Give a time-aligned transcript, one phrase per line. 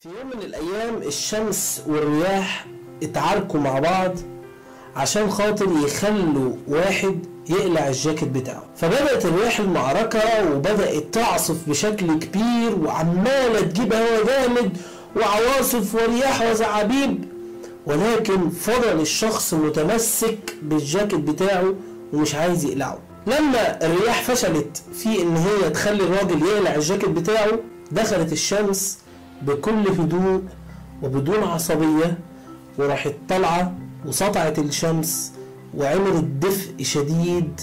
[0.00, 2.66] في يوم من الأيام الشمس والرياح
[3.02, 4.12] اتعاركوا مع بعض
[4.96, 7.18] عشان خاطر يخلوا واحد
[7.50, 8.64] يقلع الجاكيت بتاعه.
[8.76, 14.76] فبدأت الرياح المعركة وبدأت تعصف بشكل كبير وعمالة تجيب هوا جامد
[15.16, 17.24] وعواصف ورياح وزعابيب.
[17.86, 21.74] ولكن فضل الشخص متمسك بالجاكيت بتاعه
[22.12, 22.98] ومش عايز يقلعه.
[23.26, 27.58] لما الرياح فشلت في إن هي تخلي الراجل يقلع الجاكيت بتاعه
[27.92, 28.98] دخلت الشمس
[29.42, 30.42] بكل هدوء
[31.02, 32.18] وبدون عصبية
[32.78, 33.72] وراحت طالعة
[34.06, 35.32] وسطعت الشمس
[35.76, 37.60] وعملت دفء شديد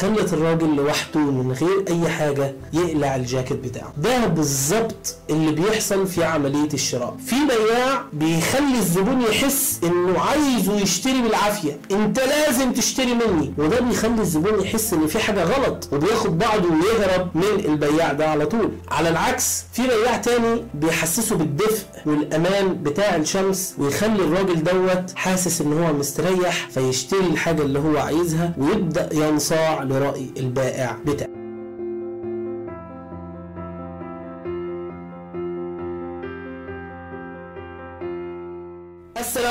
[0.00, 3.92] خلت الراجل لوحده من غير أي حاجة يقلع الجاكيت بتاعه.
[3.98, 7.16] ده بالظبط اللي بيحصل في عملية الشراء.
[7.26, 11.78] في بياع بيخلي الزبون يحس إنه عايزه يشتري بالعافية.
[11.90, 13.54] أنت لازم تشتري مني.
[13.58, 18.46] وده بيخلي الزبون يحس إن في حاجة غلط وبياخد بعضه ويهرب من البياع ده على
[18.46, 18.70] طول.
[18.90, 25.72] على العكس في بياع تاني بيحسسه بالدفء والأمان بتاع الشمس ويخلي الراجل دوت حاسس إن
[25.82, 31.41] هو مستريح فيشتري الحاجة اللي هو عايزها ويبدأ ينصاع لرأي البائع بتاعه.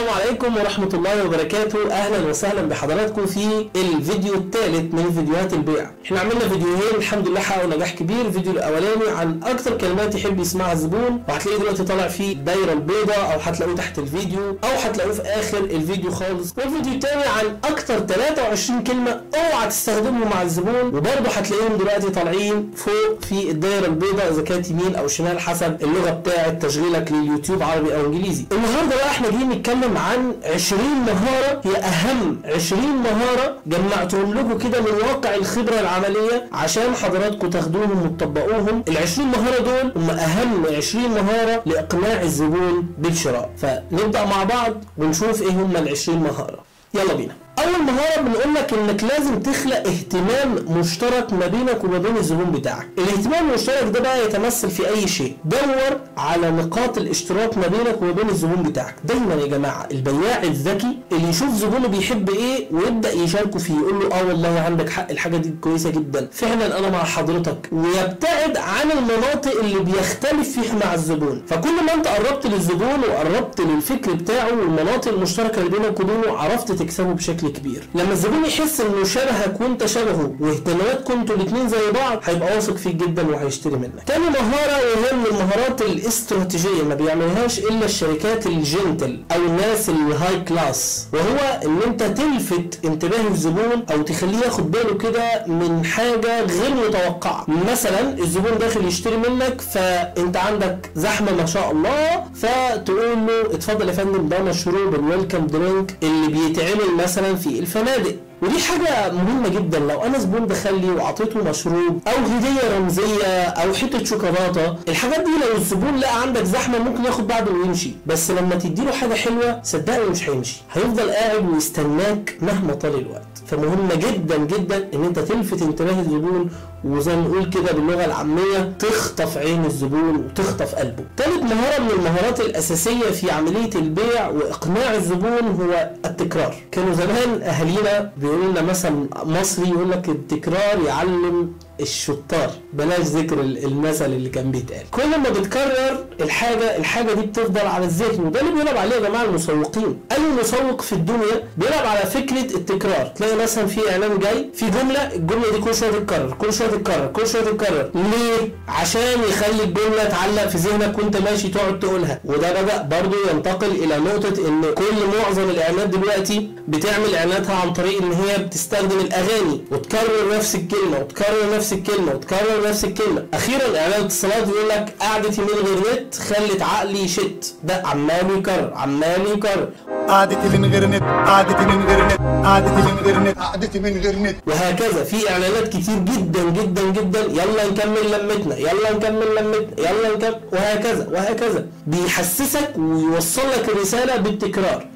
[0.02, 1.91] السلام عليكم ورحمة الله وبركاته.
[1.91, 5.91] أهلا وسهلا بحضراتكم في الفيديو الثالث من فيديوهات البيع.
[6.05, 8.22] إحنا عملنا فيديوهين الحمد لله حققوا نجاح كبير.
[8.25, 11.23] الفيديو الأولاني عن أكتر كلمات يحب يسمعها الزبون.
[11.29, 16.11] وهتلاقيه دلوقتي طالع فيه الدايرة البيضاء أو هتلاقوه تحت الفيديو أو هتلاقوه في آخر الفيديو
[16.11, 16.53] خالص.
[16.57, 20.85] والفيديو الثاني عن أكتر 23 كلمة أوعى تستخدمهم مع الزبون.
[20.85, 26.09] وبرضه هتلاقيهم دلوقتي طالعين فوق في الدايرة البيضاء إذا كانت يمين أو شمال حسب اللغة
[26.09, 28.45] بتاعة تشغيلك لليوتيوب عربي أو إنجليزي.
[28.52, 34.81] النهارده بقى إحنا جايين نتكلم عن 20 مهارة هي أهم 20 مهارة جمعتهم لكم كده
[34.81, 38.84] من واقع الخبرة العملية عشان حضراتكم تاخدوهم وتطبقوهم.
[38.88, 43.50] ال 20 مهارة دول هم أهم 20 مهارة لإقناع الزبون بالشراء.
[43.58, 46.59] فنبدأ مع بعض ونشوف إيه هم ال 20 مهارة.
[46.94, 47.34] يلا بينا.
[47.59, 52.88] أول مهاره بنقول لك إنك لازم تخلق اهتمام مشترك ما بينك وما بين الزبون بتاعك.
[52.97, 58.12] الاهتمام المشترك ده بقى يتمثل في أي شيء؟ دور على نقاط الاشتراك ما بينك وما
[58.12, 58.95] بين الزبون بتاعك.
[59.06, 64.19] دايما يا جماعة البياع الذكي اللي يشوف زبونه بيحب إيه ويبدأ يشاركه فيه يقول له
[64.19, 66.29] آه والله عندك حق الحاجة دي كويسة جدا.
[66.31, 67.69] فعلا أنا مع حضرتك.
[67.72, 71.44] ويبتعد عن المناطق اللي بيختلف فيها مع الزبون.
[71.47, 77.13] فكل ما أنت قربت للزبون وقربت للفكر بتاعه والمناطق المشتركة اللي بينك وبينه عرفت تكسبه
[77.13, 77.88] بشكل كبير.
[77.96, 82.96] لما الزبون يحس إنه شبهك وإنت شبهه واهتماماتكم أنتوا الاثنين زي بعض هيبقى واثق فيك
[82.96, 84.03] جدا وهيشتري منك.
[84.07, 90.41] تاني مهارة وهي من المهارات الاستراتيجية ما بيعملهاش إلا الشركات ال gentle أو الناس ال
[90.41, 96.41] high class وهو إن أنت تلفت انتباه الزبون أو تخليه ياخد باله كده من حاجة
[96.46, 97.46] غير متوقعة.
[97.72, 103.94] مثلا الزبون داخل يشتري منك فأنت عندك زحمة ما شاء الله فتقول له اتفضل يا
[103.94, 108.16] فندم ده مشروب الويلكم درينك اللي بيتعمل مثلا في الفنادق.
[108.42, 109.80] ودي حاجة مهمة جدا.
[109.80, 115.31] لو أنا زبون دخل لي وأعطيته مشروب أو هدية رمزية أو حتة شوكولاتة الحاجات دي
[115.42, 117.92] لو الزبون لقى عندك زحمة ممكن ياخد بعضه ويمشي.
[118.06, 120.62] بس لما تديله حاجة حلوة صدقني مش هيمشي.
[120.74, 123.28] هيفضل قاعد ويستناك مهما طال الوقت.
[123.48, 126.50] فمهمة جدا جدا إن أنت تلفت انتباه الزبون
[126.86, 131.03] وزي ما نقول كده باللغة العامية تخطف عين الزبون وتخطف قلبه.
[131.18, 136.56] تالت مهارة من المهارات الأساسية في عملية البيع وإقناع الزبون هو التكرار.
[136.72, 142.52] كانوا زمان أهالينا بيقولوا لنا مثلا مصري يقول لك التكرار يعلم الشطار.
[142.74, 144.84] بلاش ذكر المثل اللي كان بيتقال.
[144.92, 148.25] كل ما بتكرر الحاجة الحاجة دي بتفضل على الذهن.
[148.25, 150.00] وده اللي بيلعب عليه يا جماعة المسوقين.
[150.12, 153.06] أي مسوق في الدنيا بيلعب على فكرة التكرار.
[153.16, 157.07] تلاقي مثلا في إعلان جاي في جملة الجملة دي كل شوية تتكرر كل شوية تتكرر
[157.07, 157.89] كل شوية تتكرر.
[157.95, 162.19] ليه؟ عشان يخلي الجملة تعلق في ذهنك وانت ماشي تقعد تقولها.
[162.25, 168.01] وده بدأ برضه ينتقل إلى نقطة إن كل معظم الإعلانات دلوقتي بتعمل إعلاناتها عن طريق
[168.01, 173.25] إن هي بتستخدم الأغاني وتكرر نفس الكلمة وتكرر نفس الكلمة وتكرر نفس الكلمة.
[173.33, 177.55] أخيرا إعلان الاتصالات يقول لك قعدتي من غير نت خلت عقلي يشت.
[177.63, 179.69] ده عمال يكرر عمال يكرر.
[180.09, 184.15] قعدتي من غير نت قعدتي من غير نت قعدتي من غير نت قعدتي من غير
[184.19, 184.36] نت.
[184.48, 187.19] وهكذا في إعلانات كتير جدا جدا جدا.
[187.19, 190.39] يلا نكمل لمتنا يلا نكمل لمتنا يلا نكمل.
[190.53, 191.65] وهكذا وهكذا.
[191.88, 194.88] بيحسسك ويوصل لك الرساله بالتكرار.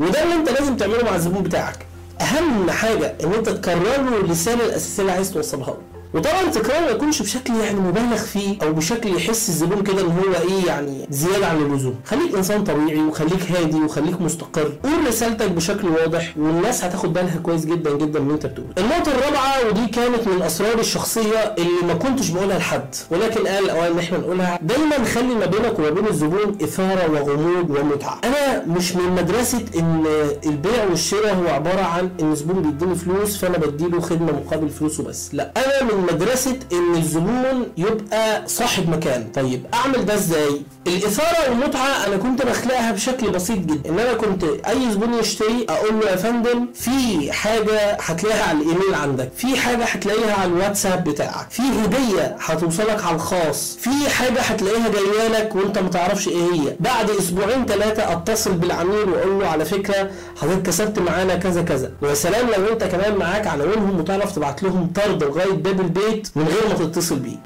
[0.00, 1.86] وده اللي انت لازم تعمله مع الزبون بتاعك.
[2.20, 6.88] أهم حاجة إن انت تكرر له الرساله الاساسيه اللي عايز توصلها له وطبعا التكرار ما
[6.88, 11.46] يكونش بشكل يعني مبالغ فيه أو بشكل يحس الزبون كده إن هو إيه يعني زيادة
[11.46, 11.94] عن اللزوم.
[12.06, 14.72] خليك إنسان طبيعي وخليك هادي وخليك مستقر.
[14.84, 19.68] قول رسالتك بشكل واضح والناس هتاخد بالها كويس جدا جدا من أنت بتقول النقطة الرابعة
[19.68, 24.18] ودي كانت من أسرار الشخصية اللي ما كنتش بقولها لحد ولكن قال الاوان إن إحنا
[24.18, 28.20] نقولها دايما خلي ما بينك وما بين الزبون إثارة وغموض ومتعة.
[28.24, 30.04] أنا مش من مدرسة إن
[30.46, 35.30] البيع والشراء هو عبارة عن إن الزبون بيديني فلوس فأنا بديله خدمة مقابل فلوسه بس.
[35.32, 39.26] لا أنا من مدرسة إن الزبون يبقى صاحب مكان.
[39.34, 43.90] طيب أعمل ده إزاي؟ الإثارة والمتعة أنا كنت بخلقها بشكل بسيط جدا.
[43.90, 48.94] إن أنا كنت أي زبون يشتري أقول له يا فندم في حاجة هتلاقيها على الإيميل
[48.94, 54.88] عندك في حاجة هتلاقيها على الواتساب بتاعك في هدية هتوصلك على الخاص في حاجة هتلاقيها
[54.88, 56.76] جاية لك وأنت ما تعرفش إيه هي.
[56.80, 60.10] بعد أسبوعين ثلاثة أتصل بالعميل وأقول له على فكرة
[60.40, 61.92] حضرتك كسبت معانا كذا كذا.
[62.02, 66.42] ويا سلام لو أنت كمان معاك عناوينهم وتعرف تبعت لهم طرد لغاية باب البيت من
[66.44, 67.36] غير ما تتصل بيه.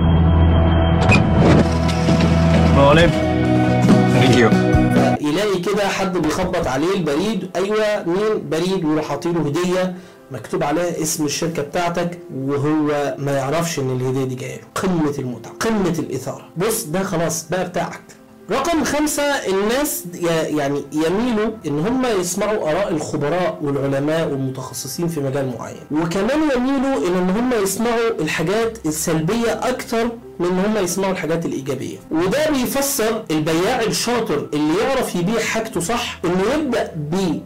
[2.78, 3.12] Morning.
[4.14, 4.68] Thank you.
[5.20, 9.94] يلاقي كده حد بيخبط عليه البريد أيوه مين؟ بريد ويروح حاطيله هدية
[10.32, 14.60] مكتوب عليها اسم الشركة بتاعتك وهو ما يعرفش إن الهدية دي جاية.
[14.60, 16.48] له قمة المتعة قمة الإثارة.
[16.56, 18.00] بص ده خلاص بقى بتاعك.
[18.50, 20.04] رقم خمسة الناس
[20.56, 25.80] يعني يميلوا إن هم يسمعوا آراء الخبراء والعلماء والمتخصصين في مجال معين.
[25.90, 30.08] وكمان يميلوا إن هم يسمعوا الحاجات السلبية أكتر
[30.40, 31.96] من ان هم يسمعوا الحاجات الإيجابية.
[32.10, 36.90] وده بيفسر البياع الشاطر اللي يعرف يبيع حاجته صح إنه يبدأ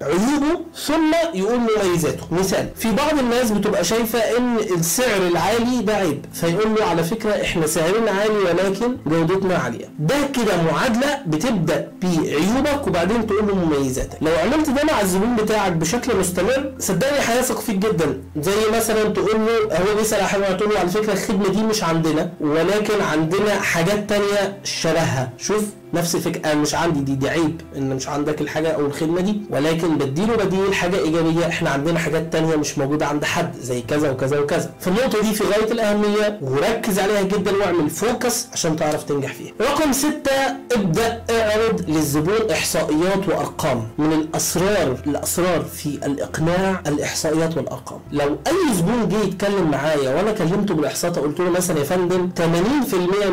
[0.00, 2.22] بعيوبه ثم يقول مميزاته.
[2.32, 7.30] مثال في بعض الناس بتبقى شايفة إن السعر العالي ده عيب فيقول له على فكرة
[7.42, 9.90] إحنا سعرنا عالي ولكن جودتنا عالية.
[9.98, 14.18] ده كده معادلة بتبدأ بعيوبك وبعدين تقول له مميزاتك.
[14.22, 18.20] لو عملت ده مع الزبون بتاعك بشكل مستمر صدقني هيثق فيك جدا.
[18.40, 22.32] زي مثلا تقول له هو بيسأل حاجة تقول له على فكرة الخدمة دي مش عندنا
[22.40, 25.32] ولكن عندنا حاجات تانية شبهها.
[25.38, 29.40] شوف نفس أنا مش عندي دي دي عيب إن مش عندك الحاجة أو الخدمة دي.
[29.50, 34.10] ولكن بديله بديل حاجة إيجابية إحنا عندنا حاجات تانية مش موجودة عند حد زي كذا
[34.10, 34.70] وكذا وكذا.
[34.80, 39.52] فالنقطه دي في غاية الأهمية وركز عليها جدا واعمل فوكس عشان تعرف تنجح فيها.
[39.60, 40.32] رقم ستة
[40.72, 43.88] ابدأ اعرض للزبون إحصائيات وأرقام.
[43.98, 47.98] من الأسرار الأسرار في الإقناع الإحصائيات والأرقام.
[48.12, 52.44] لو أي زبون جه يتكلم معايا وأنا كلمته بالإحصاءات قلت له مثلا يا فندم 80%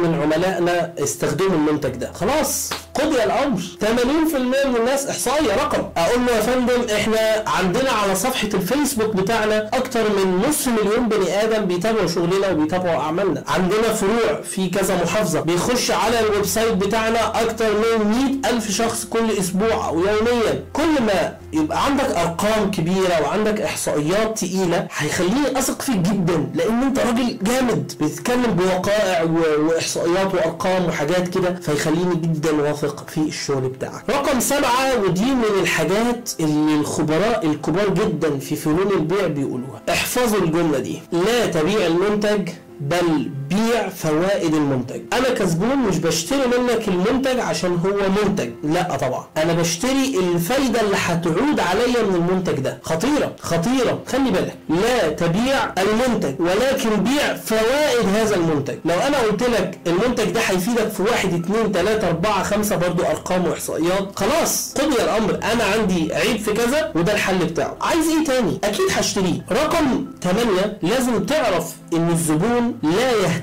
[0.03, 2.11] من عملائنا استخدموا المنتج ده.
[2.11, 2.48] خلاص
[2.95, 3.59] قضي الأمر.
[3.81, 5.83] 80% من الناس احصائيه رقم.
[5.97, 11.43] أقول له يا فندم إحنا عندنا على صفحة الفيسبوك بتاعنا أكتر من نص مليون بني
[11.43, 13.43] آدم بيتابعوا شغلنا وبيتابعوا أعمالنا.
[13.47, 15.41] عندنا فروع في كذا محافظة.
[15.41, 20.63] بيخش على ال website بتاعنا أكتر من 100 ألف شخص كل أسبوع أو يوميا.
[20.73, 26.99] كل ما يبقى عندك أرقام كبيرة وعندك إحصائيات تقيلة هيخليني أثق فيك جدا لأن أنت
[26.99, 29.23] راجل جامد بتتكلم بوقائع
[29.59, 34.03] وإحصائيات وأرقام وحاجات كده فيخليني جدا واثق في الشغل بتاعك.
[34.09, 39.81] رقم سبعة ودي من الحاجات اللي الخبراء الكبار جدا في فنون البيع بيقولوها.
[39.89, 41.01] احفظوا الجملة دي.
[41.11, 42.49] لا تبيع المنتج
[42.79, 45.01] بل بيع فوائد المنتج.
[45.13, 48.49] أنا كزبون مش بشتري منك المنتج عشان هو منتج.
[48.63, 49.25] لا طبعا.
[49.37, 52.79] أنا بشتري الفايدة اللي هتعود عليا من المنتج ده.
[52.83, 53.99] خطيرة خطيرة.
[54.07, 54.55] خلي بالك.
[54.69, 58.75] لا تبيع المنتج ولكن بيع فوائد هذا المنتج.
[58.85, 63.45] لو أنا قلت لك المنتج ده هيفيدك في واحد اتنين تلاتة أربعة خمسة برضو أرقام
[63.47, 64.73] وإحصائيات خلاص.
[64.77, 65.39] قضي الأمر.
[65.53, 67.77] أنا عندي عيب في كذا وده الحل بتاعه.
[67.81, 69.45] عايز إيه تاني؟ أكيد هشتريه.
[69.51, 73.38] رقم 8 لازم تعرف إن الزبون لا يهتم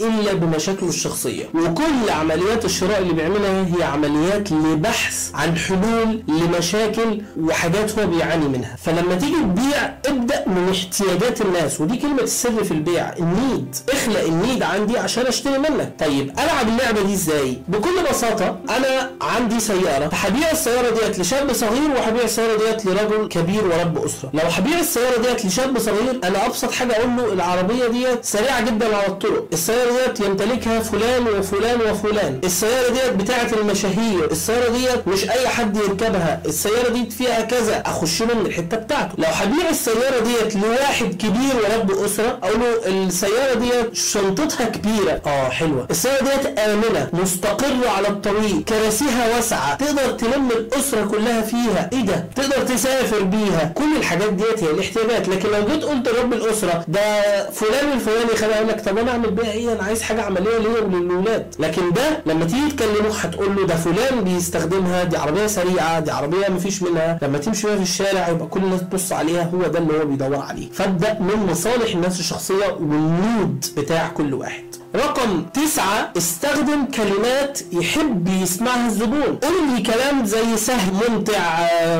[0.00, 1.44] إلا بمشاكله الشخصية.
[1.54, 8.76] وكل عمليات الشراء اللي بيعملها هي عمليات لبحث عن حلول لمشاكل وحاجات هو بيعاني منها.
[8.76, 11.80] فلما تيجي تبيع ابدأ من احتياجات الناس.
[11.80, 13.76] ودي كلمة السر في البيع النيد.
[13.88, 15.94] اخلق النيد عندي عشان اشتري منك.
[15.98, 20.10] طيب ألعب اللعبة دي إزاي؟ بكل بساطة أنا عندي سيارة.
[20.12, 24.30] هبيع السيارة ديت لشاب صغير وهبيع السيارة ديت لرجل كبير ورب أسرة.
[24.34, 28.96] لو هبيع السيارة ديت لشاب صغير أنا أبسط حاجة أقول له العربية ديت سريعة جدا
[28.96, 29.37] على الطرق.
[29.52, 32.40] السيارة ديت يمتلكها فلان وفلان وفلان.
[32.44, 34.30] السيارة ديت بتاعة المشاهير.
[34.30, 36.40] السيارة ديت مش أي حد يركبها.
[36.46, 37.82] السيارة دي فيها كذا.
[37.86, 39.12] أخش له من الحتة بتاعته.
[39.18, 45.20] لو هبيع السيارة ديت لواحد كبير ورب أسرة أقول له السيارة ديت شنطتها كبيرة.
[45.26, 45.86] آه حلوة.
[45.90, 48.64] السيارة ديت آمنة مستقرة على الطريق.
[48.68, 49.74] كراسيها واسعة.
[49.74, 51.90] تقدر تلم الأسرة كلها فيها.
[51.92, 53.72] إيه ده؟ تقدر تسافر بيها.
[53.74, 55.28] كل الحاجات ديت هي الاحتياجات.
[55.28, 59.27] لكن لو جيت قلت لرب الأسرة ده فلان الفلاني خليني أقول لك طب أنا أعمل
[59.30, 63.66] بيها إيه؟ أنا عايز حاجة عملية ليا وللولاد لكن ده لما تيجي تكلمه هتقول له
[63.66, 67.18] ده فلان بيستخدمها دي عربية سريعة دي عربية مفيش منها.
[67.22, 70.36] لما تمشي بيها في الشارع يبقى كل الناس تبص عليها هو ده اللي هو بيدور
[70.36, 70.70] عليه.
[70.72, 74.64] فابدا من مصالح الناس الشخصية والمود بتاع كل واحد.
[74.98, 79.38] رقم تسعة استخدم كلمات يحب يسمعها الزبون.
[79.42, 81.42] قول لي كلام زي سهل ممتع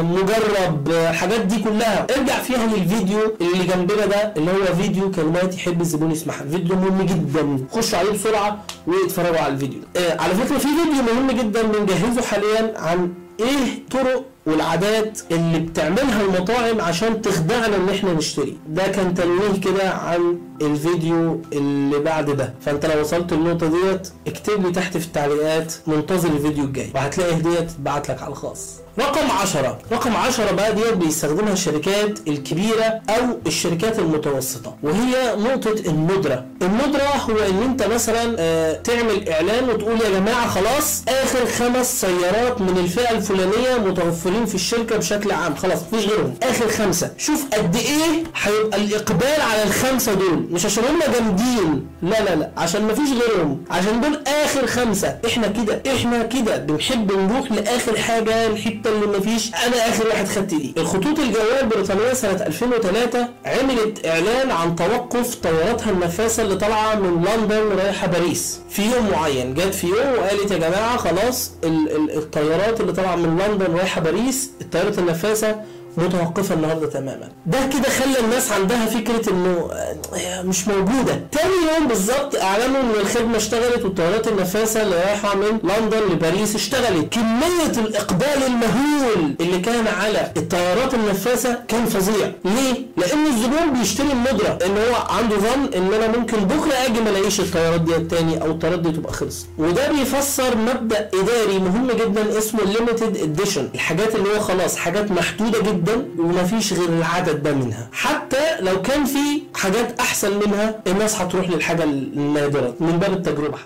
[0.03, 2.07] مجرب الحاجات دي كلها.
[2.17, 6.45] ارجع فيها للفيديو اللي جنبنا ده اللي هو فيديو كلمات يحب الزبون يسمعها.
[6.51, 7.59] فيديو مهم جدا.
[7.73, 9.81] خشوا عليه بسرعة واتفرجوا على الفيديو.
[9.97, 16.21] آه على فكرة في فيديو مهم جدا بنجهزه حاليا عن إيه طرق والعادات اللي بتعملها
[16.23, 18.57] المطاعم عشان تخدعنا إن إحنا نشتري.
[18.69, 22.55] ده كان تنويه كده عن الفيديو اللي بعد ده.
[22.61, 26.91] فأنت لو وصلت النقطه ديت اكتب لي تحت في التعليقات منتظر الفيديو الجاي.
[26.95, 28.75] وهتلاقي هديه تتبعت لك على الخاص.
[28.99, 34.77] رقم 10 رقم 10 بقى ديت بيستخدمها الشركات الكبيرة أو الشركات المتوسطة.
[34.83, 36.45] وهي نقطة الندرة.
[36.63, 42.61] الندرة هو إن أنت مثلا آه، تعمل إعلان وتقول يا جماعة خلاص آخر خمس سيارات
[42.61, 45.55] من الفئة الفلانية متوفرين في الشركة بشكل عام.
[45.55, 46.35] خلاص مفيش غيرهم.
[46.43, 47.11] آخر خمسة.
[47.19, 50.47] شوف قد إيه هيبقى الإقبال على الخمسة دول.
[50.51, 51.87] مش عشان هم جامدين.
[52.03, 52.51] لا لا لا.
[52.57, 53.65] عشان مفيش غيرهم.
[53.71, 55.19] عشان دول آخر خمسة.
[55.27, 59.49] إحنا كده إحنا كده بنحب نروح لآخر حاجة الحتة اللي مفيش.
[59.55, 65.91] أنا آخر واحد خدت دي الخطوط الجوية البريطانية سنة 2003 عملت إعلان عن توقف طياراتها
[65.91, 68.59] النفاثة اللي طالعة من لندن رايحة باريس.
[68.71, 69.55] في يوم معين.
[69.55, 74.01] جت في يوم وقالت يا جماعة خلاص ال- ال- الطيارات اللي طالعة من لندن رايحة
[74.01, 74.18] باريس
[74.61, 75.57] الطيارات النفاثة
[75.99, 77.29] متوقفة النهارده تماما.
[77.47, 79.71] ده كده خلى الناس عندها فكرة إنه
[80.15, 81.21] آه، مش موجودة.
[81.33, 87.13] تاني يوم بالظبط أعلنوا إن الخدمة اشتغلت والطيارات النفاثة اللي رايحة من لندن لباريس اشتغلت.
[87.13, 92.33] كمية الإقبال المهول اللي كان على الطيارات النفاثة كان فظيع.
[92.45, 97.11] ليه؟ لأن الزبون بيشتري الندره إن هو عنده ظن إن أنا ممكن بكرة أجي ما
[97.11, 99.47] ألاقيش الطيارات دي تاني أو الطيارات دي تبقى خلصت.
[99.59, 105.11] وده بيفسر مبدأ إداري مهم جدا اسمه ال limited edition الحاجات اللي هو خلاص حاجات
[105.11, 105.88] محدودة جدا
[106.19, 107.89] ومفيش غير العدد ده منها.
[107.93, 113.59] حتى لو كان في حاجات أحسن منها الناس هتروح للحاجة النادرة من باب التجربة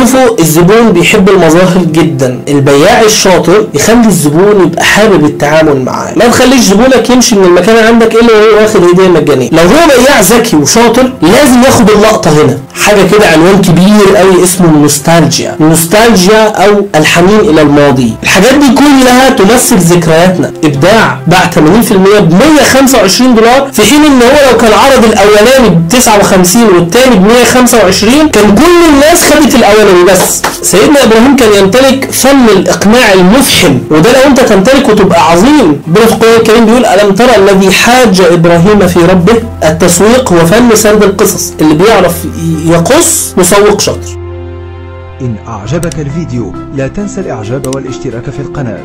[0.00, 2.40] شوفوا الزبون بيحب المظاهر جدا.
[2.48, 6.12] البياع الشاطر يخلي الزبون يبقى حابب التعامل معاه.
[6.16, 9.48] ما تخليش زبونك يمشي من المكان عندك إلا وهو واخد هدية مجانية.
[9.52, 12.58] لو هو بياع ذكي وشاطر لازم ياخد اللقطة هنا.
[12.84, 15.56] حاجة كده عنوان كبير قوي اسمه النوستالجيا.
[15.60, 18.12] النوستالجيا أو الحنين إلى الماضي.
[18.22, 20.52] الحاجات دي كلها تمثل ذكرياتنا.
[20.64, 25.88] إبداع باع 80% ب 125 دولار في حين إن هو لو كان عرض الأولاني ب
[25.90, 29.87] 59 والتاني ب 125 كان كل الناس خدت الأولاني.
[30.12, 35.82] بس سيدنا إبراهيم كان يمتلك فن الإقناع المفحم وده لو أنت تمتلكه تبقى عظيم.
[35.88, 40.74] ربنا في القرآن الكريم بيقول ألم ترى الذي حاج إبراهيم في ربه؟ التسويق هو فن
[40.74, 41.52] سرد القصص.
[41.60, 42.24] اللي بيعرف
[42.66, 44.18] يقص مسوق شاطر.
[45.20, 48.80] إن أعجبك الفيديو لا تنسى الإعجاب والاشتراك في القناة.